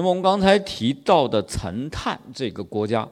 [0.00, 3.06] 那么我们刚才提到的岑探这个国家，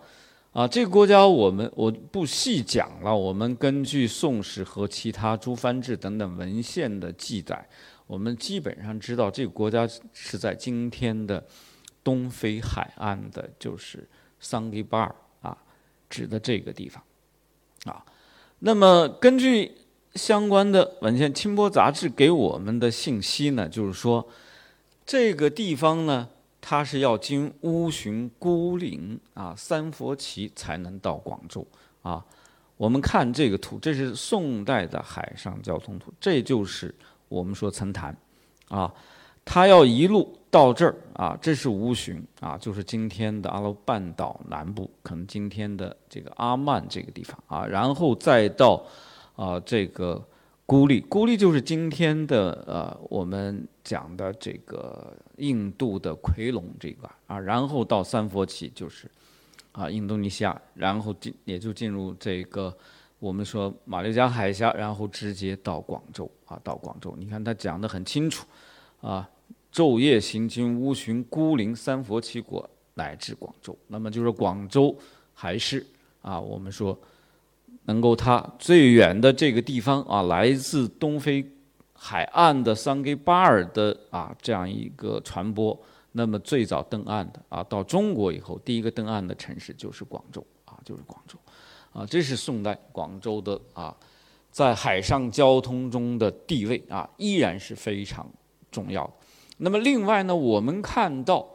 [0.54, 3.14] 啊，这个国家我们我不细讲了。
[3.14, 7.68] 我们根据《宋史》和其他诸藩志等等文献的记载，
[8.06, 11.44] 我们基本上知道这个国家是在今天的
[12.02, 14.08] 东非海岸的，就是
[14.40, 15.54] 桑给巴尔啊，
[16.08, 17.02] 指的这个地方，
[17.84, 18.02] 啊。
[18.60, 19.70] 那么根据
[20.14, 24.26] 相关的文献，《清波杂志》给我们的信息呢，就是说
[25.04, 26.26] 这个地方呢。
[26.60, 31.66] 它是要经乌寻、孤岭啊、三佛齐才能到广州
[32.02, 32.24] 啊。
[32.76, 36.94] 我们看这个图，这是宋代的海上交通图，这就是
[37.28, 38.16] 我们说岑潭
[38.68, 38.92] 啊。
[39.44, 48.84] 他要一路到这儿啊，这是乌寻啊，就是今天的阿拉半岛南部，可能今天的这个阿曼这个地方啊，然后再到
[49.36, 50.22] 啊这个。
[50.68, 59.10] 孤立，孤立就是今天的呃，我们讲的这个印度的奎隆这块啊，然后到三佛齐就是
[59.72, 62.76] 啊，印度尼西亚，然后进也就进入这个
[63.18, 67.16] 我们说马六甲海峡，然后直接到广州啊，到广州。
[67.18, 68.46] 你看他讲的很清楚
[69.00, 69.26] 啊，
[69.72, 74.94] 昼夜行经乌寻、孤零、三佛齐国乃至广州，那么就是广州
[75.32, 75.86] 还是
[76.20, 76.98] 啊，我们说。
[77.88, 81.42] 能够它最远的这个地方啊，来自东非
[81.94, 85.76] 海岸的桑给巴尔的啊这样一个传播，
[86.12, 91.38] 那么最早登岸的啊，到中国以后第一个登岸的城市就是广州啊，就是广州，
[91.94, 93.96] 啊，这是宋代广州的啊，
[94.50, 98.30] 在海上交通中的地位啊，依然是非常
[98.70, 99.12] 重要的。
[99.56, 101.48] 那么另外呢，我们看到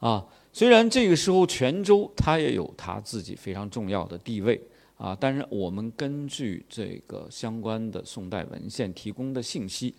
[0.00, 0.22] 啊，
[0.52, 4.60] 虽然这个时候泉州它也有它自己非常重要的地位。
[4.98, 9.94] 啊，但是我们根据这个相关的宋代文献提供的信息，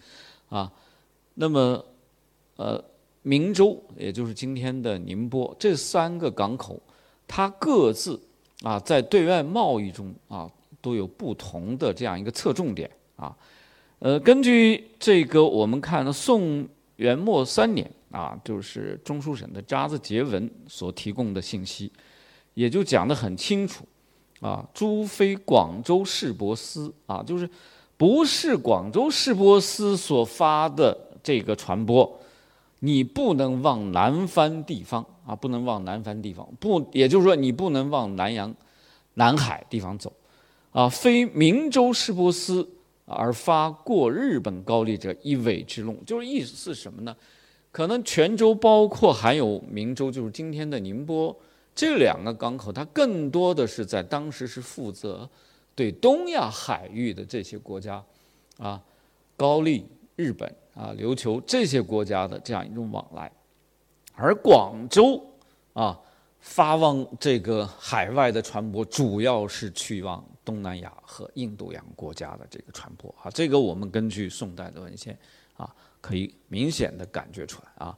[0.50, 0.69] 啊，
[1.36, 1.83] 那么，
[2.58, 2.83] 呃，
[3.22, 6.77] 明州也就是今天的宁波这三个港口，
[7.25, 8.20] 它各自
[8.61, 13.33] 啊在对外贸易中啊都有不同的这样一个侧重点啊，
[13.99, 16.67] 呃，根据这个我们看宋
[16.98, 21.89] 元末三年啊，就是中书省的札子节文所提供的信息，
[22.54, 23.86] 也就讲得很清楚。
[24.42, 27.50] 啊，诸非广州市舶司啊，就是
[27.98, 32.20] 不是广州市舶司所发的这个传播，
[32.80, 38.55] 你不能往南番地方啊，不能往南番地方，不，也就是说你不能往南洋、
[39.16, 40.14] 南海地方走，
[40.71, 42.66] 啊，非明州市舶司
[43.06, 47.14] 而发过日本高丽者，一伪之弄，就是意思是什么呢？
[47.71, 51.36] 可能泉州包括还有明州，就是今天的宁波。
[51.76, 55.30] 这两个港口，它更多的是在当时是负责
[55.74, 58.04] 对东亚海域的这些国家，
[58.58, 58.84] 啊，
[59.38, 59.86] 高丽、
[60.18, 63.32] 日本啊、琉球这些国家的这样一种往来，
[64.14, 65.26] 而广州
[65.72, 65.98] 啊
[66.42, 75.18] 发往这个海外的船舶，主要是去往东南亚和印度洋国家的这个船舶啊，这个我们根据宋代的文献
[75.56, 77.98] 啊，可以明显的感觉出来啊。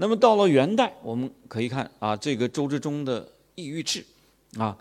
[0.00, 3.22] 那么到了元代，我们可以看啊，这个周之中的
[3.54, 4.02] 《异域志》，
[4.58, 4.74] 啊，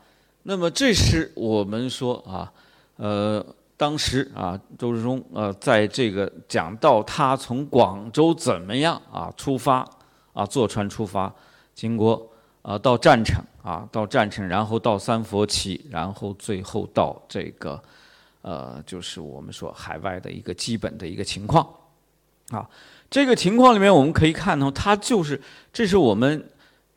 [0.44, 2.50] 那么这是我们说啊，
[2.96, 9.85] 呃，当时啊，周之中呃，在这个讲到他从广州怎么样啊出发
[10.31, 11.29] 啊，坐船出发，
[11.75, 12.25] 经过
[12.62, 17.84] 啊到占城啊，到占城，然后到三佛齐，然后最后到这个
[18.41, 21.68] 呃，就是我们说海外的一个基本的一个情况，
[22.52, 22.66] 啊。
[23.09, 25.42] 这个情况里面，我们可以看到，它就是，
[25.74, 26.47] 这是我们，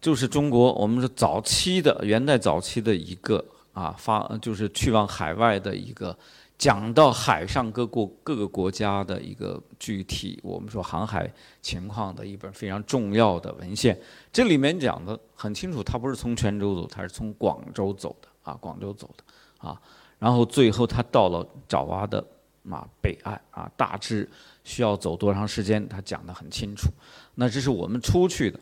[0.01, 3.43] 就是中国，我们是早期的元代早期的一个
[3.73, 6.15] 啊发，就是去往海外的一个，
[6.59, 13.99] 讲到海上各国各个国家的一个具体，我们说航海情况的一本非常重要的文献。
[14.31, 19.81] 这里面讲的很清楚，它不是从泉州走，它是从广州走的啊，广州走的啊，
[20.19, 22.23] 然后最后他到了爪哇的
[22.71, 24.29] 啊北岸啊，大致。
[24.65, 25.89] 需要走多长时间？
[25.89, 26.89] 他讲得很清楚。
[27.35, 28.59] 那这是我们出去的。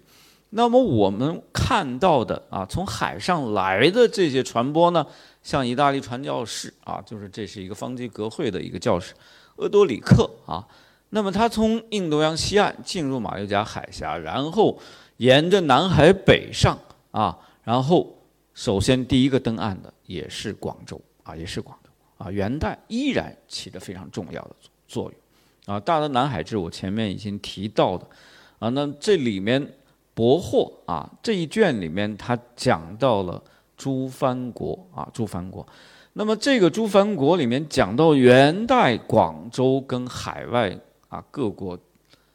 [0.51, 5.07] 那么我们看到的啊，从海上来的这些传播呢，
[5.45, 9.15] 像意大利传教士啊，就是这是一个方济各会的一个教士，
[9.57, 10.67] 鄂多里克啊。
[11.11, 14.77] 那么他从印度洋西岸进入马六甲海峡，然后
[15.19, 16.77] 沿着南海北上
[17.13, 18.19] 啊，然后
[18.53, 22.29] 首先第一个登岸的也是广州啊，也是广州啊。
[22.29, 24.57] 元代依然起着非常重要的
[24.89, 25.15] 作用。
[25.67, 28.07] 啊，《大的南海志》我前面已经提到的，
[28.59, 29.75] 啊，那这里面
[30.15, 33.43] 博获啊这一卷里面，他讲到了
[33.77, 35.67] 诸藩国啊，诸藩国。
[36.15, 40.77] 那么这个诸藩国里面讲到元代广州跟海外
[41.09, 41.79] 啊各国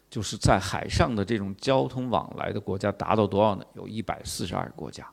[0.09, 3.65] 就是在海上的这种交通往来的国家达到多少呢？
[3.73, 5.05] 有一百四十二个国家，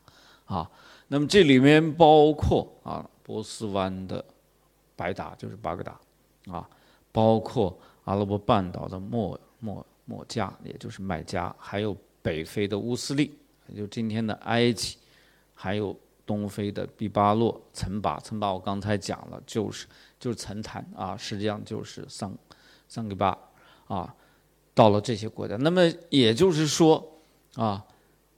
[0.44, 0.70] 啊，
[1.08, 4.24] 那么这里面包括啊波斯湾的
[4.94, 5.98] 白达，就是巴格达，
[6.48, 6.66] 啊，
[7.10, 13.32] 包括阿拉伯半岛的莫莫莫加，也就是麦加，还有北非的乌斯利，
[13.68, 14.96] 也就今天的埃及，
[15.54, 19.86] 还有东非的毕巴洛、岑巴，岑巴我刚才讲了，就是
[20.18, 22.36] 就是岑坛啊，实际上就是桑
[22.88, 23.38] 桑给巴
[23.86, 24.14] 啊。
[24.74, 27.06] 到了这些国家，那么也就是说，
[27.56, 27.84] 啊，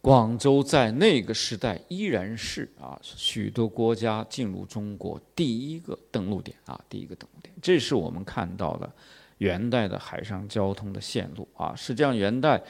[0.01, 7.55] 广州在那个时代依然是啊许多国家进入中国第一个登陆点啊，第一个登陆点。
[7.63, 8.93] 这是我们看到的
[9.39, 11.75] 元代的海上交通的线路啊。
[11.77, 12.63] 实际上，元代，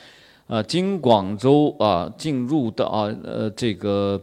[0.47, 4.23] 呃，经广州啊进入的啊呃这个，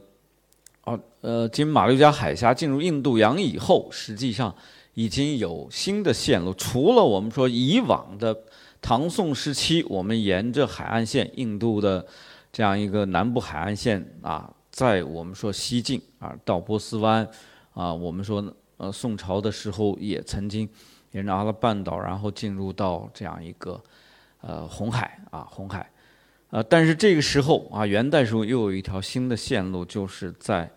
[0.81, 4.55] 啊呃经马六甲海峡进入印度洋以后，实际上
[4.93, 8.37] 已经有新的线路，除了我们说以往的。
[8.83, 12.03] 唐宋时期，我们沿着海岸线，印度的
[12.51, 17.23] 这样一个南部海岸线啊，在我们说西进啊，到波斯湾
[17.75, 18.43] 啊，我们说
[18.77, 20.67] 呃宋朝的时候也曾经
[21.11, 23.81] 沿着阿拉半岛，然后进入到这样一个
[24.41, 25.89] 呃红海啊红海，
[26.49, 30.69] 呃，但是这个时候啊，元代时候又有一条新的线路，就是在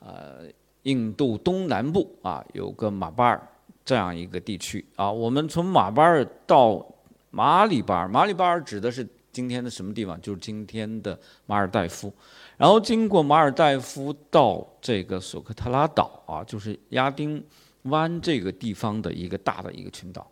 [0.00, 0.42] 呃
[0.82, 3.48] 印度东南部啊有个马巴尔
[3.84, 4.84] 这样一个地区。
[4.96, 6.86] 啊，我们从马巴尔到
[7.30, 10.20] 马里巴尔，马里巴尔指的是今天的什么地方？
[10.20, 12.12] 就是今天的马尔代夫，
[12.56, 17.42] 然后经过马尔代夫到这个索克特拉岛啊，就是亚丁
[17.82, 20.28] 湾这个地方的一个大的一个群岛，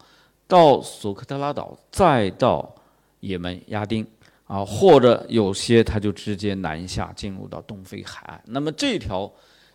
[0.46, 2.75] 到索科特拉岛，再到
[3.20, 4.06] 也门亚丁
[4.46, 8.43] 啊，或者有些它就直接南下进入到东非海岸。
[8.46, 9.31] 那么这条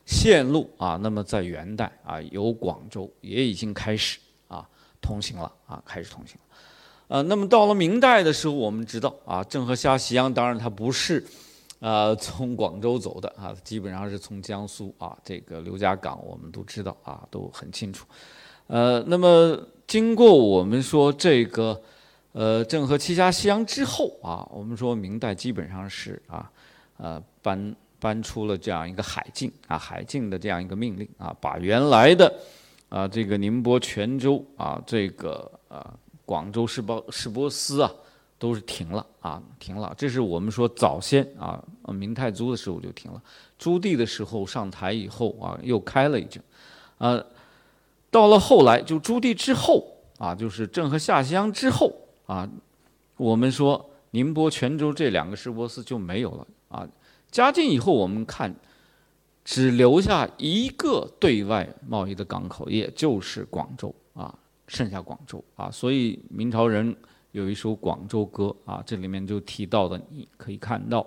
[0.06, 4.68] 线路啊，那么在元代啊，由广州也已经开始啊
[5.02, 6.58] 通行了啊，开始通行了。
[7.08, 11.22] 呃，那么到了明代的时候，我们知道啊，郑和下西洋，当然它不是，
[11.82, 18.06] 呃，从广州走的啊，基本上是从江苏啊，这个刘家港，我们都知道啊，都很清楚。
[18.68, 21.82] 呃，那么经过我们说这个，
[22.34, 26.52] 呃，郑和七下西洋之后啊，我们说明代基本上是啊，
[26.98, 32.32] 呃，搬搬出了这样一个海禁啊，海禁的这样一个命令啊，把原来的
[32.90, 35.94] 啊这个宁波、泉州啊这个啊。
[36.24, 37.92] 广州市波市波斯啊，
[38.42, 39.94] 都是停了啊，停了。
[39.96, 43.22] 这是我们说早先啊，明太祖的时候就停了。
[43.60, 46.42] 朱棣的时候上台以后啊，又开了一阵。
[46.98, 47.24] 呃，
[48.10, 49.86] 到了后来，就朱棣之后
[50.18, 51.94] 啊，就是郑和下西洋之后
[52.26, 52.50] 啊，
[53.16, 56.90] 我们说宁波、泉州这两个市波斯就没有了啊。
[57.30, 58.56] 嘉靖以后，我们看
[59.46, 64.34] 只留下一个对外贸易的港口，也就是广州啊。
[64.68, 66.96] 剩下广州啊，所以明朝人
[67.32, 71.06] 有一首《广州歌》啊，这里面就提到的，你可以看到，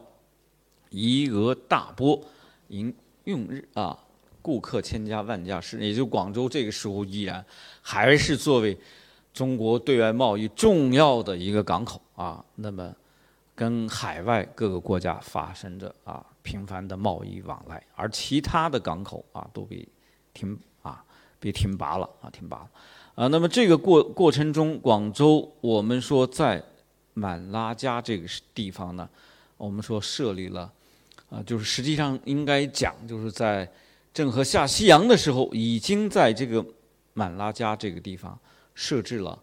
[0.90, 2.18] 夷俄大波
[2.68, 2.94] 迎
[3.24, 3.98] 用日啊，
[4.40, 7.44] 顾客千家万家是，也就广州这个时候依然
[7.82, 8.78] 还是作为
[9.32, 12.94] 中国对外贸易重要的一个港口啊，那么
[13.54, 19.86] 跟海外各个国家发生着啊频繁的贸易往来，而其他的港口啊都被
[20.32, 21.04] 停啊
[21.38, 22.70] 被停拔了啊停拔了。
[23.14, 26.60] 啊，那么这个过过程中，广州我们说在
[27.12, 29.08] 满拉加这个地方呢，
[29.56, 30.72] 我们说设立了，
[31.30, 33.70] 啊，就是实际上应该讲，就是在
[34.12, 36.64] 郑和下西洋的时候，已经在这个
[37.12, 38.36] 满拉加这个地方
[38.74, 39.38] 设置了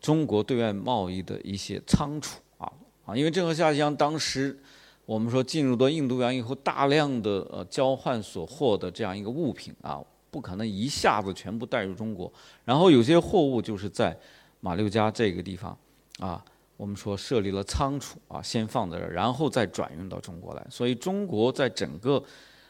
[0.00, 2.72] 中国对外贸易的一些仓储啊
[3.06, 4.56] 啊，因为郑和下西洋当时
[5.04, 10.00] 我们说进入到印度洋以后，大量的呃交换所获的这样一个物品啊。
[10.30, 12.30] 不可能一下子全部带入中国，
[12.64, 14.14] 然后有些货物就是在
[14.60, 15.76] 马六甲这个地方
[16.18, 16.44] 啊，
[16.76, 20.66] 我们说设立了仓储啊，先放在这儿，然后再转运到中国来。
[20.68, 22.22] 所以中国在整个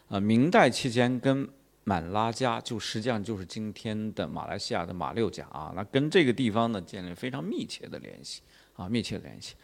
[0.08, 1.48] 呃明代期间跟
[1.84, 8.42] 满拉加就实际上就是今天的马来西亚的马六甲啊，那跟这个地方呢建立非常密切的联系
[8.74, 9.54] 啊，密切的联系。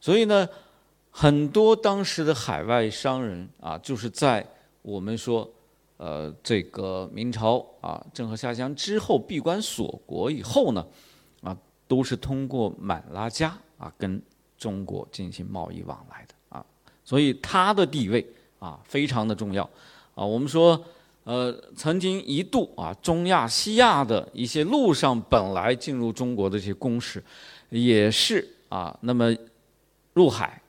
[0.00, 0.48] 所以呢，
[1.10, 4.46] 很多当时的海外商人啊，就是在
[4.82, 5.50] 我们说。
[5.98, 10.86] 呃，这个明朝啊，郑和下西洋之后闭关锁国以后呢，
[11.42, 11.56] 啊，
[11.88, 14.22] 都是通过满拉加啊跟
[14.56, 16.64] 中国进行贸易往来的啊，
[17.04, 18.24] 所以它的地位
[18.60, 19.64] 啊非常的重要
[20.14, 20.24] 啊。
[20.24, 20.80] 我们说，
[21.24, 27.20] 呃，曾经一度啊，中亚、西亚的一些路上本来进入中国的这些公使，
[27.70, 29.34] 也是啊，那么
[30.12, 30.62] 入海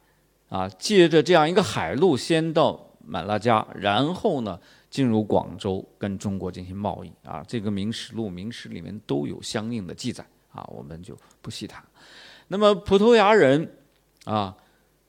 [0.49, 4.59] 啊，借着这样一个海路先到满拉加，然后呢。
[4.89, 11.83] 进入广州跟中国进行贸易啊，这个《明史录》《明史》里面都有相应的记载啊，我们就不细谈。
[12.47, 13.71] 那么葡萄牙人
[14.25, 14.55] 啊，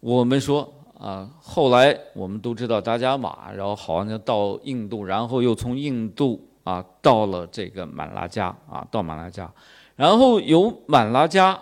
[0.00, 9.50] 我们说啊，后来我们都知道达伽马，然后好像到印度，然后又从印度啊到了这个满拉加啊，到满拉加，
[9.96, 11.58] 然后由满拉加，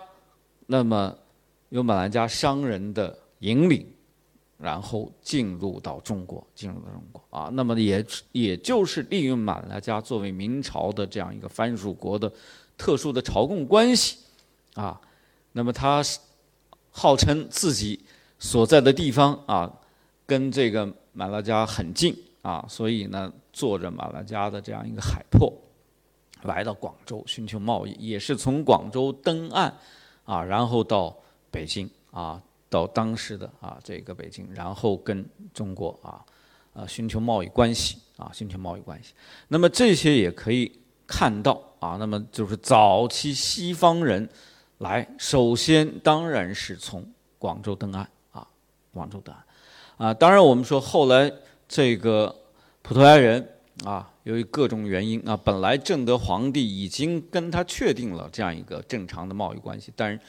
[0.65, 1.15] 那么
[1.69, 3.87] 由满拉加商人的引领。
[4.61, 12.29] 然后进入到中国，进入到中国啊，那么也也就是利用马来加作为明朝的这样一个藩属国的
[12.77, 14.17] 特殊的朝贡关系
[14.73, 14.99] 啊，
[15.53, 16.03] 那么他
[16.91, 18.03] 号称自己
[18.37, 19.71] 所在的地方啊，
[20.25, 25.53] 跟这个马拉加很近啊，所以呢，坐着马拉加的这样一个海舶
[26.43, 29.73] 来到广州寻求贸易，也是从广州登岸
[30.25, 31.15] 啊，然后到
[31.49, 32.43] 北京啊。
[32.69, 36.21] 到当时的啊这个北京，然后跟中国啊
[36.73, 39.13] 啊寻求贸易关系啊寻求贸易关系。
[39.47, 40.71] 那么这些也可以
[41.07, 44.29] 看到啊，那么就是早期西方人
[44.77, 47.03] 来，首先当然是从
[47.39, 48.47] 广州登岸啊，
[48.93, 50.13] 广州登岸啊。
[50.13, 51.31] 当然我们说后来
[51.67, 52.33] 这个
[52.83, 53.49] 葡萄牙人
[53.83, 60.19] 啊，由于各种原因啊，本来正德皇帝已经跟他确定了这样一个正常的贸易关系，但是。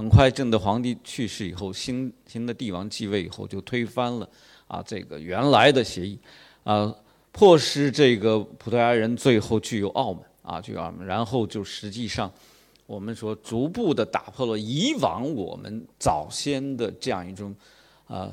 [0.00, 4.26] 很快，正德皇帝去世以后，新新的帝王继位以后，就推翻了
[4.66, 6.18] 啊这个原来的协议，
[6.64, 6.90] 啊，
[7.32, 12.32] 迫使这个葡萄牙人最后具有澳门啊具有澳门，然后就实际上，
[12.86, 17.54] 我们说逐步的打破了以往我们早先的这样一种
[18.06, 18.32] 啊。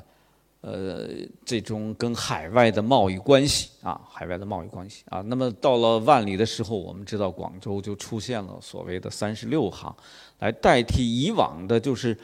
[0.62, 1.08] 呃
[1.46, 9.96] 这种跟海外的贸易关系啊，海外的贸易关系啊，那么到了万里的时候，我们知道广州就出现了所谓的三十六行，
[10.40, 12.18] 来代替以往的，就是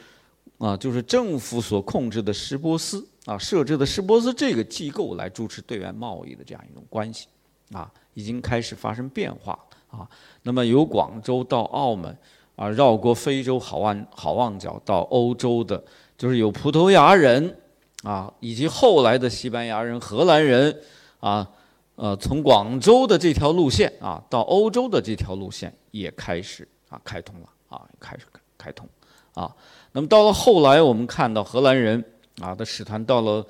[0.58, 7.28] 啊，就是政府所控制的石波司啊设置的石波司这个机构来主持对外贸易的这样一种关系
[7.72, 10.06] 啊，已经开始发生变化啊。
[10.42, 12.14] 那么由广州到澳门
[12.56, 15.82] 啊，绕过非洲好望好望角到欧洲的，
[16.18, 17.56] 就是有葡萄牙人。
[18.04, 20.78] 啊，以及后来的西班牙人、荷兰人，
[21.20, 21.50] 啊，
[21.96, 28.26] 呃，从广州的这条路线啊，到欧洲的这条路线也开始啊开通了啊，开始
[28.58, 28.86] 开通
[29.32, 29.50] 啊。
[29.92, 32.04] 那么到了后来，我们看到荷兰人
[32.42, 33.46] 啊的使团到了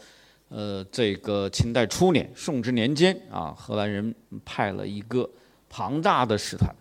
[0.51, 5.29] 呃这个清代初年宋之年间啊，荷兰人派了一个
[5.69, 6.73] 庞大的使团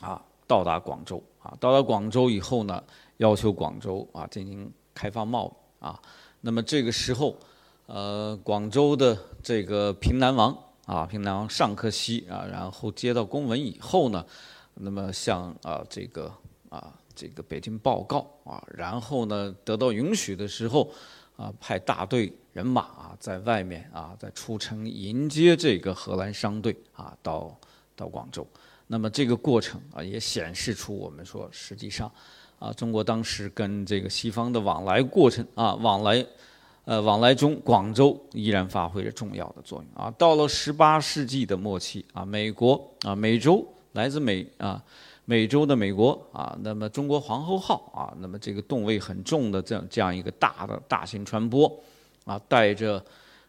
[0.00, 2.80] 啊到达广州啊，到达广州以后呢，
[3.16, 6.00] 要求广州啊进行开放贸易啊。
[6.46, 7.36] 那么这个时候，
[7.86, 14.24] 呃，广州的这个平南王啊，平南王尚克熙啊，然后接到公文以后呢，
[14.74, 16.32] 那么向啊这个
[16.68, 20.88] 啊这个北京报告啊，然后呢得到允许的时候
[21.36, 27.58] 啊，派大队人马啊在外面啊在出城迎接这个荷兰商队啊到
[27.96, 28.46] 到广州。
[28.86, 32.08] 那么这个过程啊也显示出我们说实际上。
[32.58, 36.24] 啊，中国当时跟这个西方的往来过程啊，往来，
[36.86, 40.10] 呃，往来中，广州依然发挥着重要的作用啊。
[40.16, 44.82] 到了十八世纪的末期啊，美国啊，美洲来自美啊，
[45.26, 51.70] 美洲的美国啊，那么中国皇后号啊，那么这个吨位很重的这样这样一个大的大型船舶
[52.24, 53.04] 啊，带着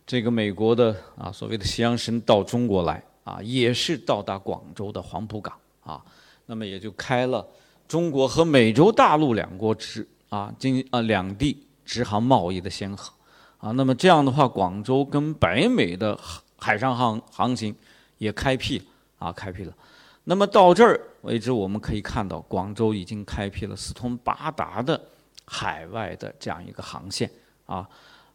[0.05, 6.03] 这个美国的啊所谓的西洋参到中国来啊，也是到达广州的黄埔港啊，
[6.45, 7.45] 那么也就开了。
[7.87, 13.13] 中国和美洲大陆两国直啊经啊两地直航贸易的先河
[13.59, 16.19] 啊，那么这样的话，广州跟北美的
[16.57, 17.73] 海上航航行
[18.17, 18.81] 也开辟
[19.17, 19.73] 啊开辟了。
[20.25, 25.01] 那么到这儿为止，我们可以看到，广州已经开辟了四通八达的
[25.45, 27.31] 海外的这样一个航线
[27.65, 27.87] 啊，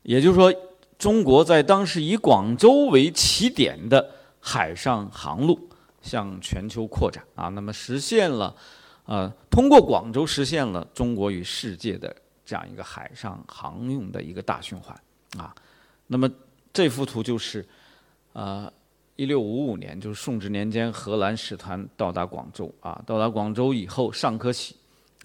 [0.03, 0.53] 也就是说，
[0.99, 5.69] 中国在当时以广州为起点的海上航路
[6.01, 8.57] 向全球扩展啊，那么实现了。
[9.05, 14.99] 呃，通过广州实现了中国与世界的这样一个海上航运的一个大循环
[15.37, 15.55] 啊。
[16.07, 16.31] 那么
[16.73, 17.67] 这幅图就是，
[18.33, 18.73] 呃，
[19.17, 23.03] 一六五五年，就是宋治年间，荷兰使团到达广州啊。
[23.05, 24.77] 到达广州以后，尚可喜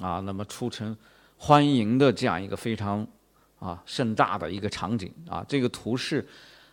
[0.02, 0.96] 啊，那么出城
[1.38, 3.06] 欢迎的这样一个非常
[3.60, 5.46] 啊盛大的一个场景啊。
[5.48, 6.28] 这个图是。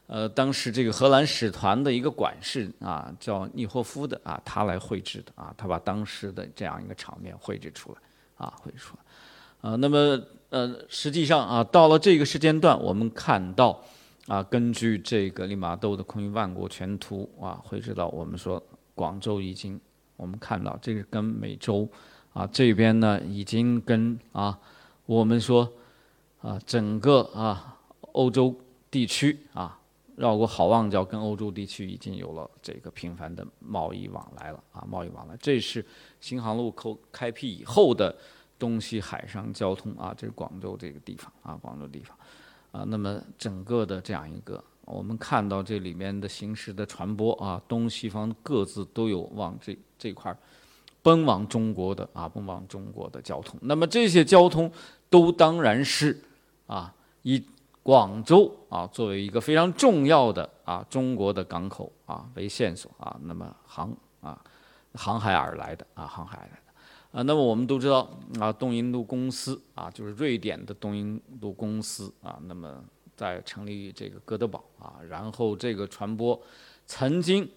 [0.07, 7.99] 呃，当时这个荷兰使团的一个管事啊，叫尼霍夫的啊，他来绘制的啊，他把当时的这样一个场面绘制出来
[8.37, 9.71] 啊，绘制出来。
[9.71, 10.21] 啊，那么
[10.51, 13.83] 呃，实际上啊，到了这个时间段，我们看到
[14.27, 18.63] 啊，根据这个利玛窦的《空运万国全图》啊，绘制到我们说
[18.95, 19.81] 广州已经，
[20.19, 21.89] 我们看到这个跟美洲
[22.35, 24.59] 啊这边呢，已经跟啊
[25.07, 25.73] 我们说
[26.43, 27.79] 啊整个啊
[28.13, 28.55] 欧洲
[28.91, 29.79] 地区啊。
[30.17, 35.85] 绕过好望角，跟欧洲地区已经有了这个频繁的贸易往来了啊，贸易往来，这是
[36.21, 38.15] 新航路口开辟以后的
[38.59, 42.17] 东西海上交通啊，这是广州这个地方啊，广州地方
[42.71, 42.85] 啊。
[42.87, 50.39] 那么整个的这样一个，我们看到这里面的行驶的传播啊，东西方各自都有往这这块儿
[51.03, 53.59] 奔往中国的啊，奔往中国的交通。
[53.63, 54.71] 那么这些交通
[55.11, 56.23] 都当然是
[56.67, 57.45] 啊，以
[57.85, 64.43] 广州啊作为一个非常重要的啊中国的港口啊为线索啊，那么航啊
[64.95, 66.59] 航海而来的啊，航海来的。
[67.13, 68.11] 啊，那么我们都知道
[68.41, 72.83] 啊，东印度公司啊，就是瑞典的东印度公司啊，那么
[73.15, 76.41] 在成立这个哥德堡啊，然后这个船舶
[76.87, 77.49] 曾经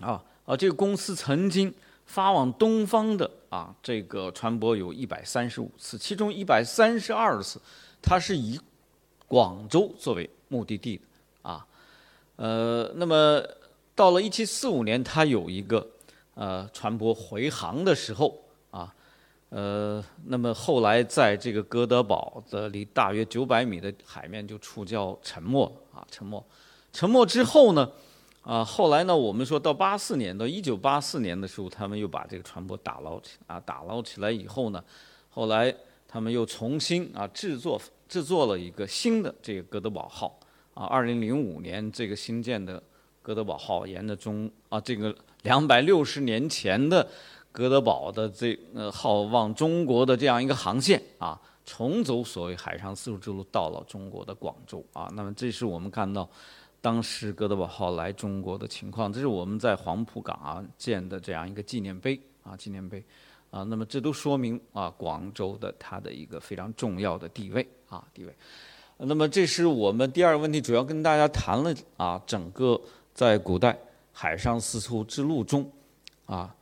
[0.00, 7.60] 啊啊，这个公司曾经发往东方的啊，这个船舶有一百三十五次，其中一百三十二次，
[8.00, 8.60] 它是以
[9.30, 11.00] 广州作为目的地
[11.42, 11.64] 啊，
[12.34, 13.40] 呃，那么
[13.94, 15.86] 到了一七四五年，它有一个
[16.34, 18.36] 呃船舶回航的时候。
[18.72, 18.92] 啊
[19.50, 26.40] 呃，那么后来在这个哥德堡的离大约九百米的海面就触礁沉没啊，沉没，
[26.92, 27.90] 沉没之后呢，
[28.42, 34.80] 啊，后来呢，我们说到八四年到一九八四年的时候，他们又把这个船舶打捞起啊，打捞起来以后呢，
[35.30, 35.74] 后来
[36.10, 40.36] 他们又重新啊制作制作了一个新的这个哥德堡号
[40.74, 42.82] 啊，二零零五年这个新建的
[43.22, 47.06] 哥德堡号沿着中啊这个两百六十年前的。
[47.52, 51.36] 哥德堡的这呃号往中国的这样一个航线啊，
[51.66, 55.10] 重走所谓海上丝绸之路，到了中国的广州啊。
[55.16, 56.30] 那么这是我们看到
[56.80, 59.12] 当时哥德堡号来中国的情况。
[59.12, 63.04] 这是我们在黄埔港啊建的这样一个纪念碑啊，纪念碑
[63.50, 63.62] 啊。
[63.64, 68.34] 那么这都说明啊，广州的它的一个非常重要的地位啊地位。
[68.98, 72.80] 那么这是我们第二个问题，主要跟大家谈了啊，整个
[73.14, 73.78] 在古代
[74.12, 75.70] 海上丝绸之路中
[76.26, 76.54] 啊。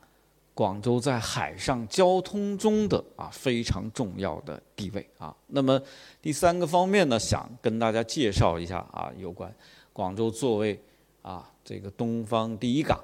[0.55, 5.33] 广州在海上交通中的啊非常重要的地位啊。
[5.47, 5.81] 那么
[6.21, 9.49] 第三个方面呢，想跟大家介绍一下啊，有关
[9.93, 10.77] 广州作为
[11.21, 13.01] 啊这个东方第一港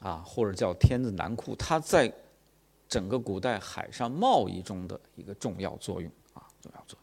[0.00, 2.10] 啊，或者叫天子南库，它在
[2.88, 6.98] 整个古代海上贸易中的一个重要作用啊，重要作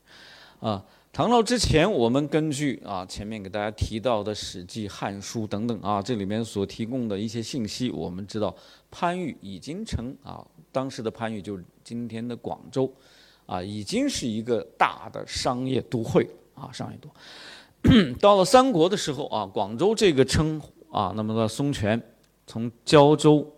[0.61, 0.83] 用啊。
[1.13, 8.53] 唐朝之前，我们根据啊前面给大家提到的《史记》《汉书》等等啊，这里面所提供的一些信息，我们知道
[8.91, 12.91] 番禺已经成啊，当时的番禺就是今天的广州，
[13.45, 17.09] 啊，已经是一个大的商业都会啊，商业都。
[18.19, 22.01] 到了三国的时候啊，广州这个称呼啊，那么到松泉
[22.45, 23.49] 从胶州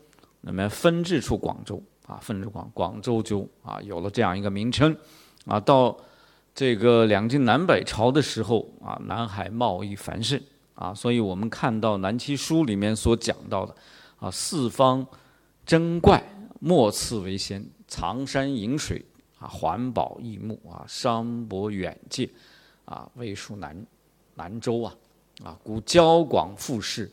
[0.41, 4.97] 那么分治出广州啊，分治广广州就啊有了这样一个名称
[5.45, 5.95] 啊，到。
[6.59, 10.41] 这个两晋南北朝的时候啊，南海贸易繁盛
[10.73, 13.75] 啊，所以我们看到《南齐书》里面所讲到的
[14.19, 15.05] 啊，四方
[15.67, 16.19] 珍怪，
[16.59, 19.05] 莫次为先，藏山饮水
[19.37, 22.27] 啊，环保异木啊，商博远界
[22.85, 23.85] 啊，魏蜀南
[24.33, 24.95] 南州啊
[25.43, 27.11] 啊，故交广富士，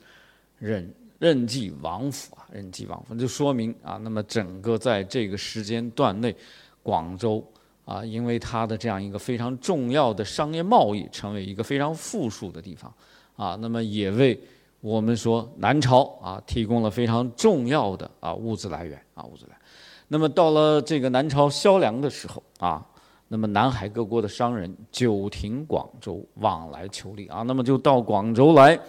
[0.58, 0.90] 任
[1.24, 6.36] 任继王府啊，任继王府就说明啊，那么整个在这个时间段内，
[6.82, 7.42] 广州。
[7.86, 12.90] 啊，因为它的这样一个非常重要的商业贸易，成为一个非常富庶的地方，
[13.36, 14.40] 啊，那么也为
[14.80, 19.60] 我们说南朝啊提供了非常重要的啊物资来源啊物资来源。
[20.08, 22.82] 那么到了这个南朝萧梁的时候啊，
[23.28, 28.80] 那么南海各国的商人久停广州往来求利啊，那么就到广州来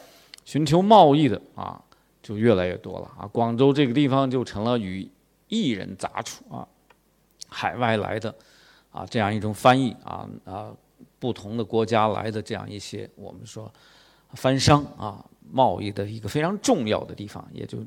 [0.46, 1.84] 寻求贸易的啊
[2.26, 5.08] 就越来越多了啊，广州这个地方就成了与
[5.48, 6.68] 异人杂处啊，
[7.48, 8.34] 海外来的。
[8.96, 10.72] 啊，这样一种翻译啊啊，
[11.20, 13.70] 不同的国家来的这样一些，我们说
[14.36, 17.80] 番商啊，贸易的一个非常重要的地方，也就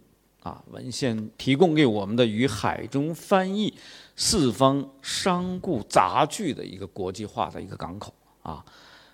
[0.43, 3.73] 啊，文献提供给我们的与海中翻译
[4.17, 8.63] 四方商故杂聚的一个国际化的一个港口啊。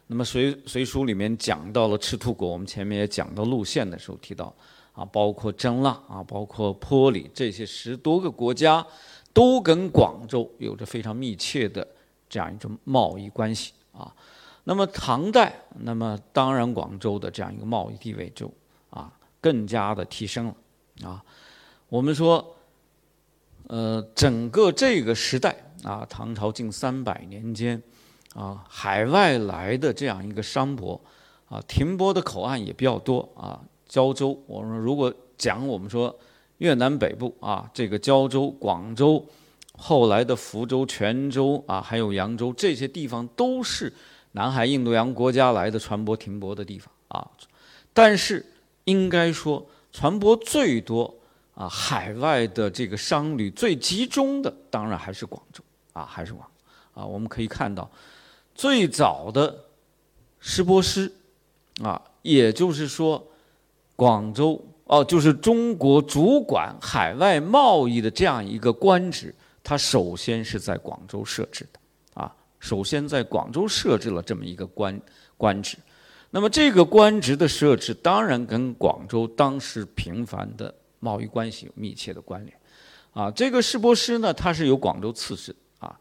[0.09, 4.53] 那么随随书里面讲到了赤兔国，我们前面也讲到路线的时候提到
[4.95, 8.87] 啊，包括真腊啊，包括坡里这些十多个国家。
[9.35, 11.85] 都跟广州有着非常密切的
[12.29, 14.15] 这样一种贸易关系啊。
[14.63, 18.49] 那么唐代，那么当然广州的这样一个贸易地位就
[18.91, 20.55] 啊更加的提升了
[21.03, 21.21] 啊。
[21.89, 22.55] 我们说，
[23.67, 27.83] 呃，整个这个时代啊，唐朝近三百年间
[28.37, 31.01] 啊，海外来的这样一个商舶
[31.49, 33.61] 啊，停泊的口岸也比较多啊。
[33.89, 36.15] 胶州，我们如果讲我们说。
[36.59, 39.23] 越南北部啊，这个胶州、广州，
[39.77, 43.93] 后来的福州、泉州啊，还有扬州这些地方，都是
[44.33, 47.29] 南海印度洋国家来的船舶停泊的地方啊。
[47.93, 48.47] 但是
[48.85, 51.13] 应该说，船舶最多
[51.55, 57.05] 啊，海外的这个商旅最集中的，当然还是广州啊，还是广州啊。
[57.05, 57.91] 我们可以看到，
[58.55, 59.65] 最早的
[60.39, 61.13] 师波师
[61.83, 63.27] 啊，也就是说，
[63.97, 71.81] 广州哦，就是中国主管海外贸易的这样一个官职，它首先是在广州设置的
[72.21, 75.01] 啊，首先在广州设置了这么一个官
[75.37, 75.79] 官职。
[76.31, 82.57] 那么这个官职的设置，当然跟广州当时频繁的贸易关系有密切的关联。
[83.13, 85.97] 啊，这个世博师呢，他是由广州刺史啊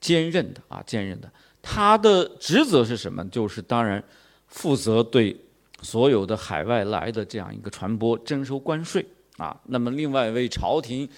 [0.00, 1.28] 兼任的啊兼任的。
[1.60, 3.24] 他的职责是什么？
[3.28, 4.02] 就是当然
[4.46, 5.36] 负责对
[5.82, 9.04] 所有的海外来的这样一个船舶征收关税
[9.36, 9.60] 啊。
[9.66, 11.08] 那么另外为朝廷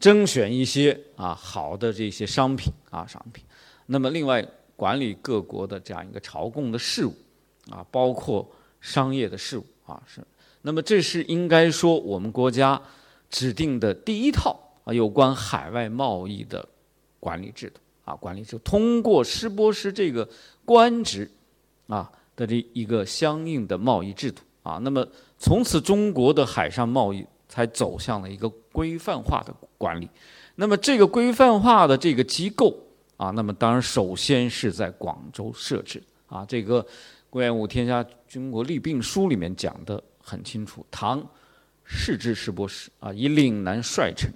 [0.00, 3.44] 征选一些啊好的这些商品啊商品。
[3.86, 4.42] 那么另外
[4.76, 7.14] 管理各国的这样一个朝贡的事务。
[7.70, 8.44] 啊，包括
[8.80, 10.20] 商业的事务啊，是。
[10.62, 12.82] 那么这是应该说我们国家
[13.30, 16.68] 指定的第一套啊有关海外贸易的
[17.20, 20.28] 管理制度啊，管理制度通过师波师这个
[20.64, 21.30] 官职
[21.86, 25.06] 啊的这一个相应的贸易制度啊，那么
[25.38, 30.08] 从此中国的海上贸易才走向了一个规范化的管理。
[30.56, 32.76] 那么这个规范化的这个机构
[33.16, 36.84] 啊，那么当然首先是在广州设置啊，这个。
[37.34, 41.26] 《郭元武天下军国利病书》里面讲的很清楚，唐
[41.82, 44.30] 世之师博士啊，以岭南帅城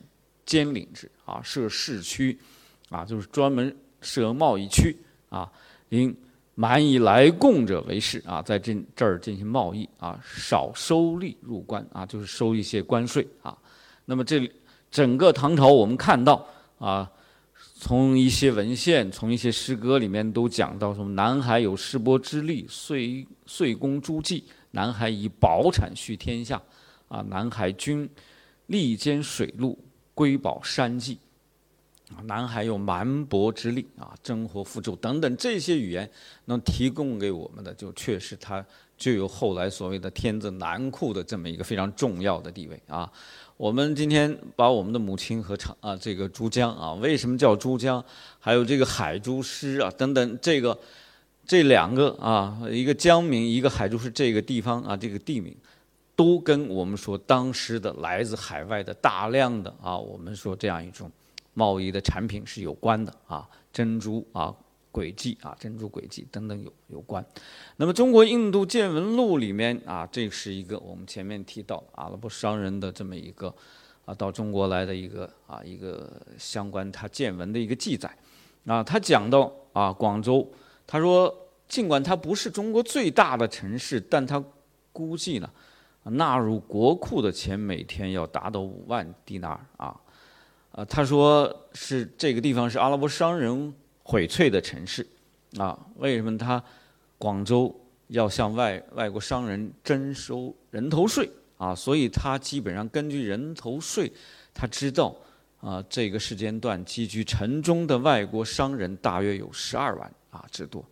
[0.46, 2.38] 兼领之啊，设市区
[2.88, 4.96] 啊，就是专门设贸易区
[5.28, 5.52] 啊，
[5.90, 6.16] 因
[6.56, 13.56] 蛮夷来贡者为市啊，在这这儿进行贸易啊，少收利入关啊，就是收一些关税啊。
[14.06, 14.50] 那么这
[14.90, 16.44] 整个唐朝，我们看到
[16.80, 17.08] 啊。
[17.78, 21.12] 从一些文献，从一些诗歌里面都讲到什么？
[21.12, 26.60] 南海有世波之力，岁岁攻诸暨；南海以宝产续天下，
[27.08, 28.08] 啊，南海军
[28.66, 29.78] 力兼水陆，
[30.14, 31.18] 瑰宝山际。
[32.14, 36.08] 啊，南海有蛮薄之力，啊，征获复纣等等这些语言，
[36.44, 38.64] 能提供给我们的，就确实它
[38.96, 43.10] 具有后来所谓的天子南库的这么一个非常重要的地位啊。
[43.56, 48.04] 我们今天把我们的母亲和长啊，这个珠江啊，为什么叫珠江？
[48.38, 50.78] 还有这个海珠师啊，等等，这个
[51.44, 55.56] 这两个啊，一个江名，一个海珠师，这个地方啊，这个地名，
[56.14, 61.10] 都跟我们说当时的来自海外的大量的啊，我们说这样一种
[61.56, 64.54] 贸易的产品是有关的啊，珍珠啊。
[64.92, 67.22] 轨迹啊，珍珠轨迹等等有有关。
[67.76, 73.54] 那么《中国印度见闻录》里面啊，这是一个我们前面提到阿拉伯商人的这么一个
[74.06, 78.10] 啊到中国来的一个啊一个相关他见闻的一个记载
[78.64, 78.82] 啊。
[78.82, 80.50] 他讲到啊广州，
[80.86, 81.30] 他说
[81.68, 84.42] 尽管它不是中国最大的城市，但他
[84.94, 85.50] 估计呢
[86.04, 90.00] 纳入国库的钱每天要达到五万迪纳尔啊
[90.76, 90.84] 啊。
[90.84, 93.74] 他说是这个地方是阿拉伯商人。
[94.08, 95.04] 荟萃的城市，
[95.58, 96.62] 啊，为什么他
[97.18, 97.74] 广州
[98.06, 101.74] 要向外外国商人征收人头税啊？
[101.74, 104.12] 所以他基本上根据人头税，
[104.54, 105.12] 他知道
[105.60, 110.84] 啊，这个时间段寄居城中的外国商人大约有十二万啊之多，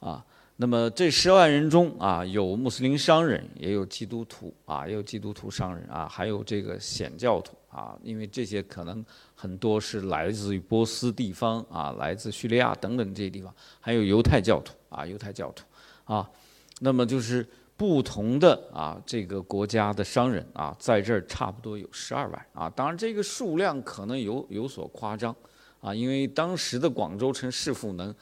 [0.00, 7.56] 啊，那么这十万人中啊，有穆斯林商人，也有基督徒啊，也有基督徒商人啊，还有这个显教徒。
[7.78, 9.04] 啊，因为这些可能
[9.36, 15.64] 很多是来自于波斯地方啊，来自叙利亚等等这些地方，还有犹太教徒啊，犹太教徒
[16.12, 16.28] 啊，
[16.80, 25.34] 那么就是不同的啊这个国家的商人啊，在这儿差不多有十二万啊，当然这个数量可能有有所夸张
[25.80, 28.12] 啊，因为当时的广州城是否能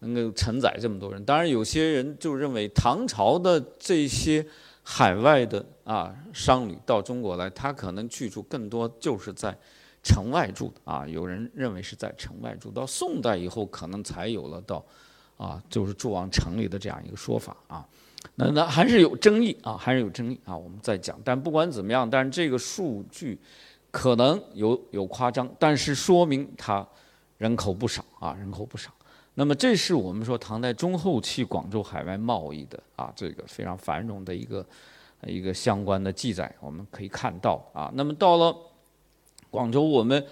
[0.00, 1.24] 能够承载这么多人？
[1.24, 4.46] 当然有些人就认为唐朝的这些。
[4.88, 9.56] 海外的啊商旅到中国来，他可能居住更多就是在
[10.02, 11.06] 城外住的啊。
[11.06, 14.84] 有人认为是在城外住，到宋代以后可能才有了到
[15.38, 17.86] 啊就是住往城里的这样一个说法啊。
[18.34, 20.54] 那那还是有争议啊，还是有争议啊。
[20.54, 23.38] 我们再讲，但不管怎么样，但是这个数据
[23.92, 26.86] 可能有有夸张，但是说明它
[27.38, 28.90] 人口不少啊，人口不少。
[29.34, 34.66] 那么，这是我们说唐代中后期广州海外贸易的啊，这个非常繁荣的一个
[35.26, 37.90] 一个相关的记载，我们可以看到啊。
[37.94, 38.56] 那么到了
[39.50, 40.24] 广州，我们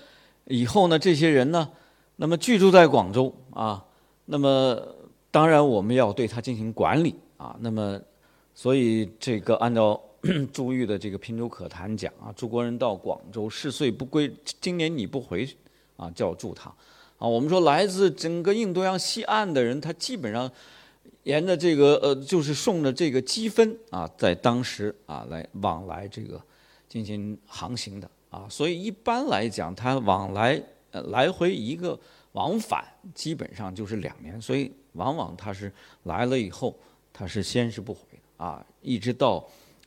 [0.46, 1.68] 以后呢，这些人呢，
[2.16, 3.84] 那么居住在广州啊，
[4.26, 4.80] 那么
[5.30, 7.56] 当然我们要对他进行管理啊。
[7.60, 8.00] 那么，
[8.54, 10.00] 所以这个按照
[10.52, 15.48] 朱玉的这个《平洲可谈》讲啊，中国人到广州，事岁不归，今年你不回
[15.96, 16.70] 啊，叫住他。
[17.18, 20.50] 啊，我们说来自整个印度洋西岸的人，他基本上
[21.24, 26.40] 沿着这个呃，就是送着这个积分啊，在当时啊来往来这个
[26.88, 31.98] 进行航行的啊，所以一般来讲，他往来来回一个
[32.32, 32.84] 往返
[33.14, 36.78] 基本上就是两年，所以往往他是来了以后，
[37.12, 39.42] 他是先是不回的啊，一直到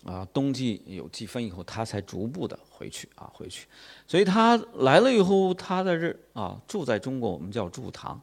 [0.06, 3.68] 啊冬季有积分以后，他才逐步的回去啊回去。
[4.08, 8.20] 所以他来了以后，他在这啊住在中国，我们叫住堂。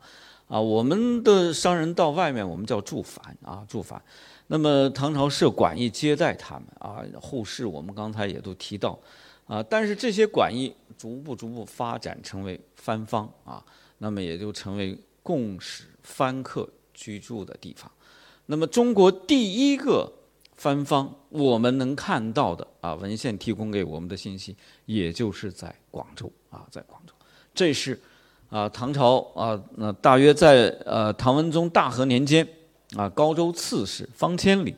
[0.48, 4.02] 啊，我们的商人到外面，我们叫住凡啊住凡。
[4.46, 8.98] 那么唐朝设馆驿接待他们啊，后世我们刚才也都提到
[9.46, 13.64] 啊，但是这些馆驿逐步逐步发展成为番方啊。
[13.98, 17.90] 那么也就成为共使番客居住的地方。
[18.46, 20.12] 那么中国第一个
[20.54, 24.54] 番方，我们能看到的啊，文献提供给我们的信息，
[24.84, 27.14] 也就是在广州啊，在广州。
[27.54, 27.98] 这是
[28.48, 32.46] 啊，唐朝啊，那大约在呃唐文宗大和年间
[32.96, 34.74] 啊，高州刺史方千里，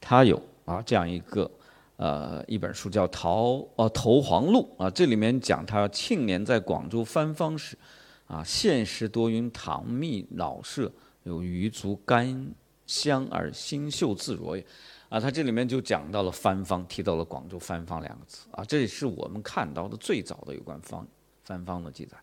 [0.00, 1.50] 他有啊这样一个
[1.96, 7.76] 呃一本书叫《陶呃投黄录》啊，这里面讲他庆年在广州番方时。
[8.28, 12.46] 啊，现实多云唐密老舍，有余足甘
[12.86, 14.62] 香而心秀自若也。
[15.08, 18.46] 啊，他这里面就讲到了番方，提到了广州番方两个字。
[18.50, 21.08] 啊，这也是我们看到的最早的有关方
[21.42, 22.18] 番方的记载。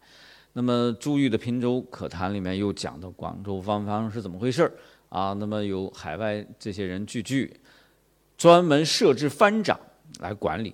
[0.58, 4.72] 那么朱玉的《平州可谈》里面又讲到广州番方是怎么回事儿。
[5.10, 7.54] 啊，那么有海外这些人聚聚，
[8.38, 9.78] 专门设置番长
[10.20, 10.74] 来管理。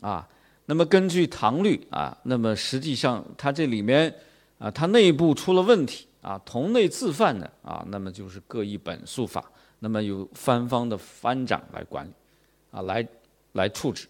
[0.00, 0.26] 啊，
[0.64, 4.12] 那么根据唐律啊，那么实际上它这里面。
[4.58, 9.44] 啊，它内部出了问题啊，同类自犯的啊，那么就是各一本诉法，
[9.78, 12.10] 那么由番方的番长来管理，
[12.72, 13.06] 啊，来
[13.52, 14.08] 来处置。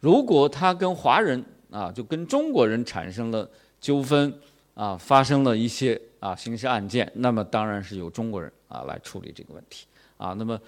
[0.00, 3.46] 如果他跟华人啊，就跟中国人产生了
[3.78, 4.32] 纠纷
[4.80, 10.32] 啊，发生了一些啊刑事案件，那么当然是由中国人啊来处理这个问题啊。
[10.38, 10.58] 那么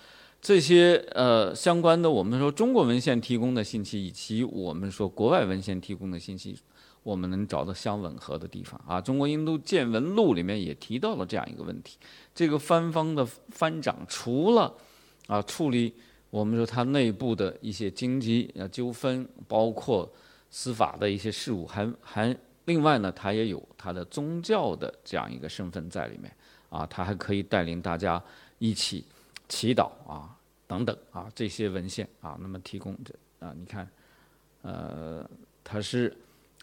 [0.41, 6.59] 这些呃相关的，我们说中国文献提供的信息，以及我们说国外文献提供的信息。
[7.05, 11.99] 我们能找到相吻合的地方啊，《中国印度见闻录》里面也提到了这样一个问题：
[12.33, 14.73] 这个番方的番长除了
[15.27, 15.93] 啊处理
[16.31, 20.09] 我们说他内部的一些经济啊纠纷，包括
[20.49, 26.33] 司法的一些事务，还还另外呢，他也有他的宗教的这样一个身份在里面
[26.71, 28.23] 啊，他还可以带领大家
[28.59, 29.05] 一起
[29.49, 33.15] 祈祷啊等等啊这些文献啊，那么提供这
[33.47, 33.89] 啊，你看，
[34.63, 35.29] 呃，
[35.65, 36.17] 他是。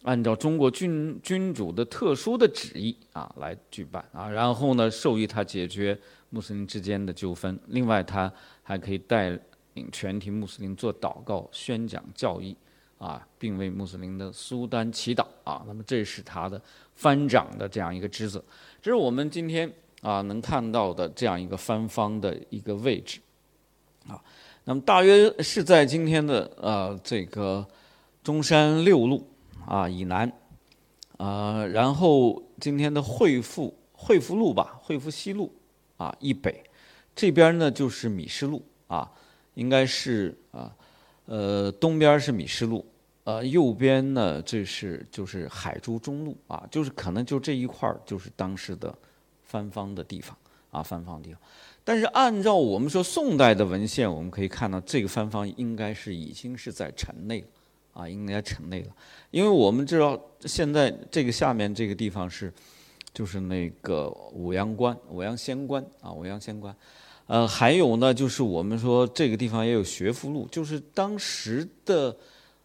[0.03, 7.59] 按照中国君君主的特殊的旨意啊来举办啊，然后呢授予他解决穆斯林之间的纠纷。
[7.67, 8.31] 另外，他
[8.63, 9.37] 还可以带
[9.73, 12.55] 领全体穆斯林做祷告、宣讲教义
[12.99, 15.63] 啊，并为穆斯林的苏丹祈祷啊。
[15.65, 16.61] 那么，这是他的
[16.93, 18.43] 藩长的这样一个职责。
[18.79, 23.19] 这是我们今天啊能看到的这样一个藩方的一个位置
[24.07, 24.21] 啊。
[24.65, 27.67] 那么，大约是在今天的呃这个
[28.23, 29.27] 中山六路。
[29.65, 30.31] 啊，以南，
[31.17, 35.53] 啊，然后今天的惠富惠福路吧，惠福西路，
[35.97, 36.63] 啊，以北，
[37.15, 39.11] 这边呢就是米市路，啊，
[39.53, 40.75] 应该是啊，
[41.29, 42.83] 呃，东边是米市路，
[43.23, 48.91] 呃，右边呢这是就是海珠中路，啊，就是可能就这一块儿就是当时的
[49.43, 50.35] 番方的地方，
[50.71, 51.39] 啊，番方地方，
[51.83, 57.47] 但是按照我们说宋代的文献，我们可以看到这个番方应该是已经是在城内了。
[57.91, 58.95] 啊，应该城内了，
[59.29, 62.53] 因为我们知道现在这个下面这个地方是，
[63.13, 66.73] 就是那个五阳关、五阳仙关啊，五阳仙关。
[67.29, 72.17] 呃，还有呢，就是我们说这个地方也有学府路，就是当时的，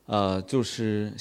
[0.06, 1.12] 呃，就是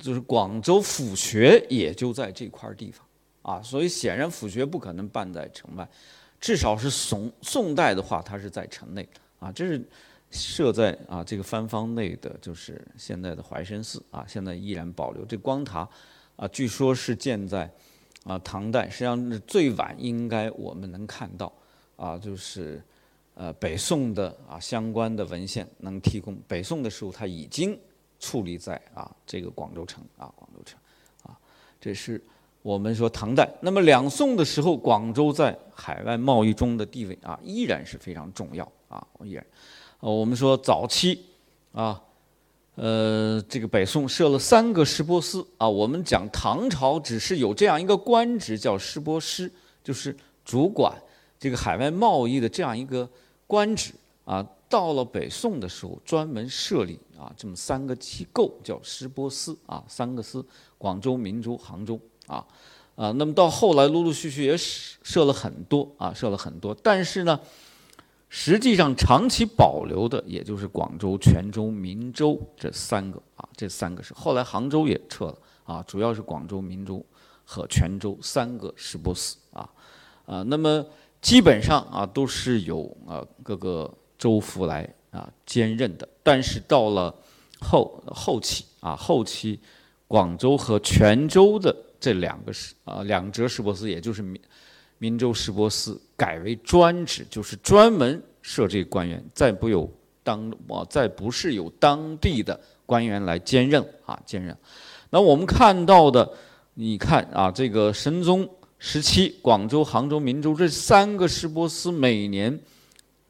[0.00, 3.06] 就是广州府学也就在这块地方
[3.42, 5.88] 啊，所以显然府学不可能办在城外，
[6.40, 9.80] 至少是宋宋代的话，它是在城内啊，这是。
[10.34, 15.86] 设在啊这个番方内的就是现在的怀生寺啊，现在依然保留这光塔
[16.36, 17.70] 啊，据说是建在
[18.24, 21.52] 啊唐代，实际上最晚应该我们能看到
[21.96, 22.82] 啊，就是
[23.34, 26.36] 呃北宋的啊相关的文献能提供。
[26.46, 27.78] 北宋的时候，它已经
[28.20, 30.78] 矗立在啊这个广州城啊广州城
[31.24, 31.36] 啊，
[31.80, 32.22] 这是
[32.62, 33.48] 我们说唐代。
[33.60, 39.44] 那么两宋的时候，广州在海外贸易中的地位啊依然是非常重要啊，依然。
[40.00, 41.26] 呃，我们说早期，
[41.72, 42.00] 啊，
[42.74, 45.68] 呃，这个北宋设了三个师波司啊。
[45.68, 49.50] 我们讲唐朝只是有这样一个官职叫师波师，
[49.84, 50.96] 就是主管
[51.42, 53.08] 这个海外贸易的这样一个
[53.48, 53.92] 官职
[54.24, 54.46] 啊。
[54.68, 60.46] 到了北宋的时候，专门设立啊这么三个机构叫师波司啊，三个司：
[60.78, 62.46] 广州、明州、杭州啊
[62.94, 63.10] 啊。
[63.16, 67.40] 那么到后来，陆陆续续也设了很多啊，设了很多，但是呢。
[68.34, 77.04] 实际上，长期保留的也就是广州、泉州、明州这三个啊，这三个是后来杭州也撤了啊，主要是广州、明州、
[77.44, 79.68] 和泉州三个市舶司啊，
[80.24, 80.82] 啊，那么
[81.22, 86.06] 基本上啊都是由啊各个州府来啊兼任的。
[86.22, 87.14] 但是到了
[87.60, 89.58] 后后期啊，后期
[90.06, 94.38] 广州和泉州的这两个市啊两浙市舶司，也就是闽
[94.98, 99.90] 闽州市舶司，改为专职，就是专门设这个官员，再不有
[100.22, 104.54] 当啊再不是有当地的官员来兼任啊兼任。
[105.08, 106.28] 那我们看到的。
[106.74, 108.48] 你看啊，这个神宗
[108.84, 112.58] 十七，广州、杭州、明州这三个市舶司每年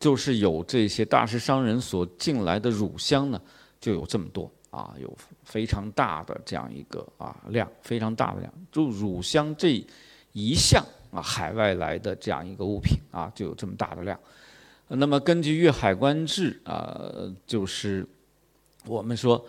[0.01, 3.39] 就是有这些大师商人所进来的乳香呢，
[3.79, 8.51] 就有这么多啊，有非常大的这样一个啊量，非常大的量。
[8.73, 9.85] 就乳香这
[10.33, 14.19] 一项啊，海外来的这样一个物品啊，就有这么大的量。
[14.89, 18.07] 那么根据《粤海关志》啊，就是
[18.87, 19.45] 我们说，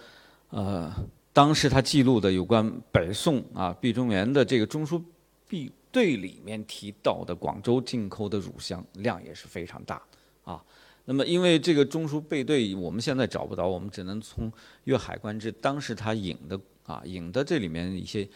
[0.49, 0.93] 呃。
[1.31, 5.03] 当时他记录的有关北宋啊毕中原的这个中书
[5.47, 10.01] 毕对里面提到的广州进口的乳香量也是非常大
[10.43, 10.62] 啊。
[11.06, 14.51] 那么因为这个中枢备对我们现在找不到，我们只能从
[14.86, 18.27] 《粤海关志》当时他引的啊引的这里面一些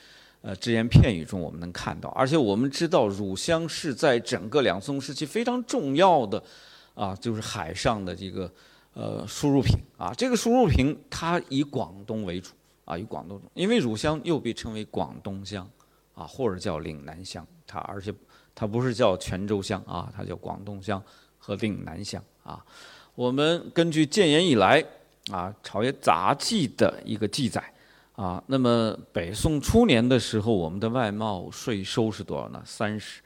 [0.41, 2.09] 呃只言片语中我们能看到。
[2.09, 6.41] 而且我们知道乳香是在整个两宋时期非常重要的
[6.93, 8.49] 啊，就是海上的这个
[8.93, 10.13] 呃输入品啊。
[10.13, 12.51] 这个输入品它以广东为主。
[12.87, 15.69] 啊，以广东，因为乳香又被称为广东香，
[16.17, 18.11] 啊，或者叫岭南乡，它而且
[18.55, 21.01] 它不是叫泉州乡啊，它叫广东乡
[21.37, 22.65] 和岭南乡啊。
[23.13, 24.83] 我们根据建炎以来
[25.31, 27.63] 啊《朝野杂记》的一个记载
[28.15, 32.59] 啊，那么北宋初年的时候，我们的外贸税收是多少呢？
[32.65, 33.21] 三十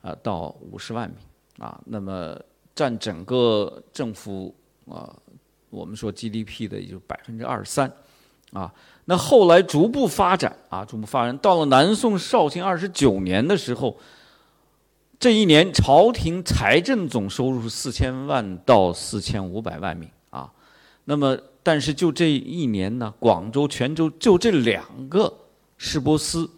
[0.00, 1.18] 啊到五十万名
[1.64, 2.36] 啊，那么
[2.74, 4.52] 占整个政府
[4.88, 5.14] 啊，
[5.70, 7.92] 我们说 GDP 的也就百分之二十三
[8.52, 8.72] 啊。
[9.06, 13.98] 那后来逐步发展啊，逐步发展，到了南宋绍兴二十九年的时候，
[15.18, 20.50] 这一年朝廷财政总收入是四千万到四千五百万名啊。
[21.04, 25.32] 那么，但是就这一年呢，广州、泉州就这两个
[25.76, 26.48] 市舶司，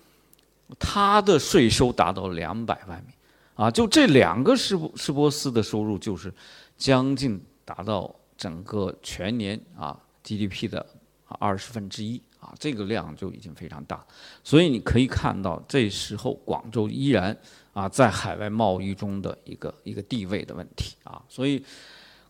[0.78, 3.14] 它的税收达到两百万名
[3.54, 3.70] 啊。
[3.70, 6.32] 就这两个市市舶司的收入就是
[6.76, 10.84] 将近达到整个全年啊 GDP 的
[11.28, 12.22] 二十分之一。
[12.44, 14.04] 啊，这个量就已经非常大，
[14.42, 17.34] 所以你可以看到，这时候广州依然
[17.72, 21.64] 啊在海外贸易中的一个一个地位的问题啊，所以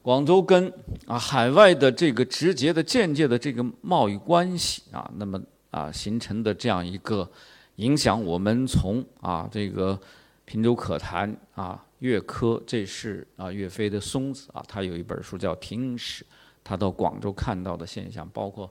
[0.02, 0.72] 广州跟
[1.09, 7.28] 啊海外的这个直接的、间接的这个贸易关系啊，那么啊形成的这样一个
[7.76, 10.00] 影响，我们从啊这个
[10.44, 16.24] 平洲可谈啊岳珂，这是啊岳飞的孙子啊，他有一本书叫《廷史》，
[16.64, 18.68] 他到广州看到的现象，包括。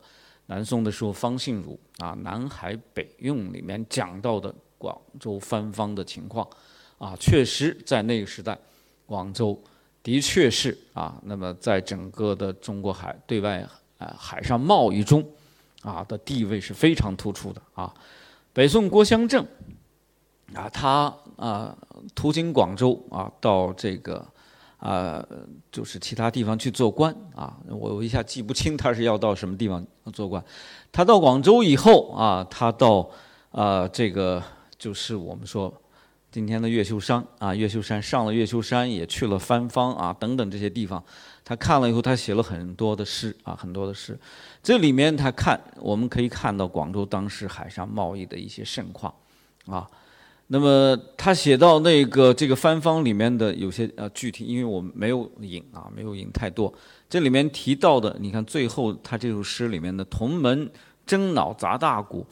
[0.48, 6.46] 南宋的时候，方信儒啊，《南海北用》里面讲到的广州番方的情况，
[6.98, 8.60] 啊，确实在那个时代，
[9.06, 9.58] 广州
[10.04, 13.66] 的确是啊，那么在整个的中国海对外
[13.98, 15.26] 啊海上贸易中，
[15.82, 17.92] 啊的地位是非常突出的啊。
[18.52, 19.48] 北宋郭襄正
[20.54, 21.74] 啊，他啊
[22.14, 24.28] 途经广州啊，到这个。
[24.84, 25.26] 啊，
[25.72, 30.44] 就是其他地方去做官啊，我我一下记不清他是要到什么地方做官。
[30.92, 33.10] 他到广州以后啊，他到
[33.52, 34.44] 啊这个
[34.78, 35.74] 就是我们说
[36.30, 41.02] 今天的越秀山啊，越秀山上了越秀山，也去了番方啊等等这些地方。
[41.46, 44.20] 他看了以后，他写了很多的诗啊，很多的诗。
[44.62, 49.14] 这里面他看，我们可以看到广州当时海上贸易的一些盛况
[49.66, 49.90] 啊。
[50.54, 56.72] 那么他写到那个这个番方里面的有些呃具体，因为我没有引啊，没有引太多。
[57.10, 60.70] 这里面提到的，你看最后他这首诗里面的“同门
[61.08, 62.24] 争脑砸大鼓，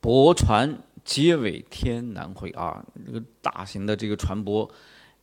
[0.00, 4.70] 泊船皆尾天南回”啊，这个大型的这个船舶，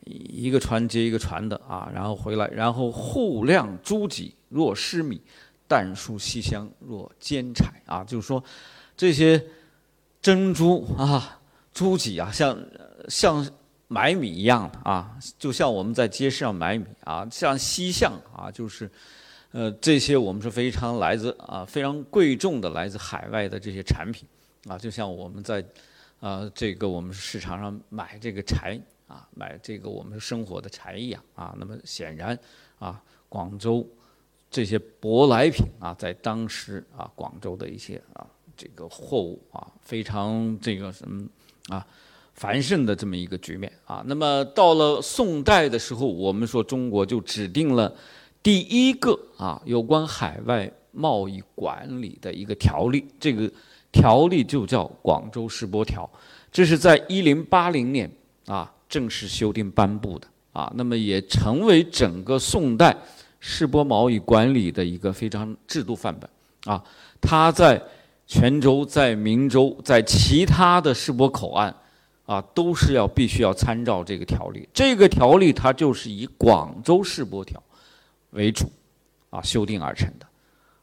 [0.03, 5.21] 一个船接一个船的啊，然后回来，然后户量诸己若失米，
[5.65, 8.43] 淡树细香若煎柴啊，就是说
[8.97, 9.41] 这些
[10.21, 11.37] 珍珠啊。
[11.73, 12.57] 诸己啊，像
[13.07, 13.49] 像
[13.87, 18.89] 买米一样的啊，就像我们在街市上买米啊，像西巷啊，就是
[19.51, 24.27] 呃这些我们是非常来自啊非常贵重的来自海外的这些产品
[24.67, 25.63] 啊，就像我们在
[26.19, 31.55] 啊这个我们市场上买这个柴啊，买这个我们生活的柴一样啊。
[31.57, 32.37] 那么显然
[32.79, 33.85] 啊，广州
[34.49, 41.27] 这些舶来品啊，在当时啊广州的一些啊这个货物啊，非常这个什么。
[41.69, 41.85] 啊，
[42.33, 44.03] 繁盛的这么一个局面啊。
[44.07, 47.93] 那么到了宋代的时候，我们说中国就指定了
[48.41, 53.05] 第一个啊有关海外贸易管理的一个条例。
[53.19, 53.51] 这个
[53.91, 56.03] 条例就叫《广州市舶条》，
[56.51, 58.09] 这是在一零八零年
[58.45, 62.95] 啊正式修订颁布的啊，那么也成为整个宋代
[63.39, 66.29] 市舶贸易管理的一个非常制度范本
[66.65, 66.83] 啊。
[67.21, 67.81] 它在
[68.31, 71.75] 泉州、在明州、在其他的市舶口岸
[72.25, 74.65] 啊，都是要必须要参照这个条例。
[74.73, 77.59] 这个条例它就是以《广州市舶条》
[78.29, 78.71] 为主
[79.31, 80.25] 啊修订而成的。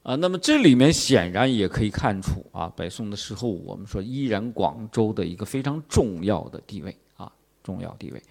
[0.03, 7.33] 啊，那么这里面显然也可以看出啊，北宋的时候，我们说依然广州的一个非常重要的地位啊，
[7.63, 8.23] 重要地位。